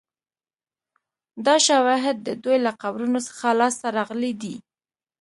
[1.45, 4.55] دا شواهد د دوی له قبرونو څخه لاسته راغلي دي